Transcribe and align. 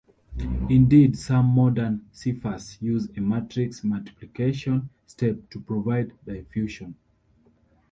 Indeed, 0.67 1.15
some 1.15 1.45
modern 1.45 2.09
ciphers 2.11 2.81
use 2.81 3.07
a 3.15 3.21
matrix 3.21 3.83
multiplication 3.83 4.89
step 5.05 5.47
to 5.51 5.59
provide 5.61 6.11
diffusion. 6.25 6.95